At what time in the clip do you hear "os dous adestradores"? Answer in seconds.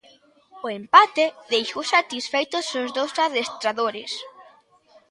2.81-4.11